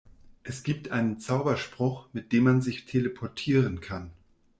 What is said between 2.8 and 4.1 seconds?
teleportieren kann.